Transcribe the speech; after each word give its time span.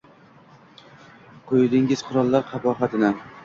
Quydingiz 1.51 2.05
qurollar 2.11 2.51
qabohatini 2.51 3.17